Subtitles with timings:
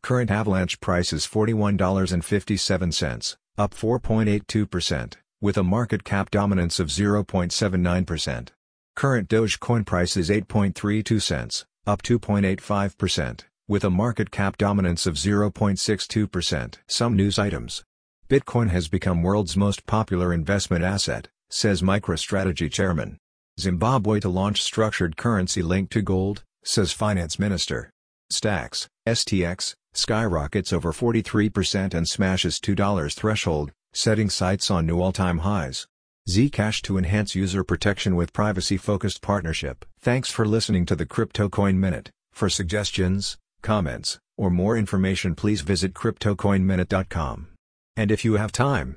[0.00, 8.48] Current Avalanche price is $41.57, up 4.82%, with a market cap dominance of 0.79%.
[8.94, 16.74] Current Dogecoin price is 8.32 cents, up 2.85%, with a market cap dominance of 0.62%.
[16.86, 17.82] Some news items.
[18.26, 23.16] Bitcoin has become world's most popular investment asset, says MicroStrategy chairman.
[23.60, 27.90] Zimbabwe to launch structured currency linked to gold, says finance minister.
[28.30, 35.86] Stacks, STX, skyrockets over 43% and smashes $2 threshold, setting sights on new all-time highs.
[36.28, 39.84] Zcash to enhance user protection with privacy-focused partnership.
[40.00, 42.10] Thanks for listening to the Crypto Coin Minute.
[42.32, 47.48] For suggestions, comments, or more information please visit CryptoCoinMinute.com.
[47.96, 48.96] And if you have time,